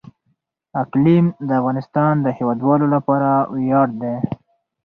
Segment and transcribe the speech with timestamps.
[0.83, 4.15] اقلیم د افغانستان د هیوادوالو لپاره ویاړ دی.